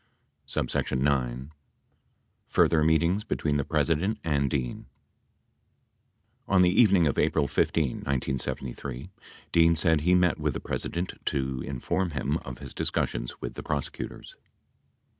90' 0.55 0.95
91 0.97 1.03
9. 1.29 1.51
FURTHER 2.47 2.83
MEETINGS 2.83 3.23
BETWEEN 3.23 3.57
THE 3.57 3.63
PRESIDENT 3.63 4.17
AND 4.23 4.49
DEAN 4.49 4.87
On 6.47 6.63
the 6.63 6.71
evening 6.71 7.05
of 7.05 7.19
April 7.19 7.47
15, 7.47 7.97
1973, 7.97 9.11
Dean 9.51 9.75
said 9.75 10.01
he 10.01 10.15
met 10.15 10.39
with 10.39 10.55
the 10.55 10.59
Presi 10.59 10.91
dent 10.91 11.19
to 11.25 11.61
inform 11.61 12.09
him 12.17 12.37
of 12.37 12.57
his 12.57 12.73
discussions 12.73 13.41
with 13.41 13.53
the 13.53 13.61
prosecutors. 13.61 14.35